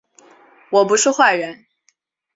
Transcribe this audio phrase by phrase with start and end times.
[0.71, 1.67] 我不是坏人